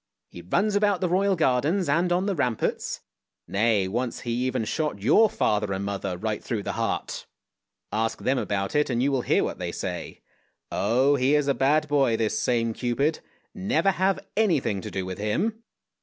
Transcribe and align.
He 0.29 0.41
runs 0.41 0.75
about 0.75 0.99
the 0.99 1.07
Royal 1.07 1.35
Gardens 1.35 1.87
and 1.87 2.11
on 2.11 2.25
the 2.25 2.33
ramparts; 2.33 3.01
nay, 3.47 3.87
once 3.87 4.21
he 4.21 4.31
even 4.31 4.65
shot 4.65 4.99
your 4.99 5.29
father 5.29 5.71
and 5.73 5.85
mother 5.85 6.17
right 6.17 6.43
through 6.43 6.63
the 6.63 6.71
heart! 6.71 7.27
Ask 7.91 8.17
them 8.17 8.39
about 8.39 8.73
it 8.75 8.89
and 8.89 9.03
you 9.03 9.11
will 9.11 9.21
hear 9.21 9.43
what 9.43 9.59
they 9.59 9.71
say. 9.71 10.21
Oh! 10.71 11.17
he 11.17 11.35
is 11.35 11.47
a 11.47 11.53
bad 11.53 11.87
boy 11.87 12.17
this 12.17 12.39
same 12.39 12.73
Cupid. 12.73 13.19
Never 13.53 13.91
have 13.91 14.25
anything 14.35 14.81
to 14.81 14.89
do 14.89 15.05
with 15.05 15.19
him 15.19 15.61